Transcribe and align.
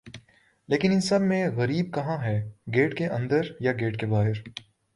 لیکن 0.69 0.91
ان 0.91 1.01
سب 1.01 1.21
میں 1.21 1.49
غریب 1.49 1.93
کہاں 1.93 2.17
ہے 2.23 2.35
گیٹ 2.75 2.97
کے 2.97 3.07
اندر 3.09 3.51
یا 3.59 3.71
گیٹ 3.71 3.99
کے 3.99 4.05
باہر 4.05 4.41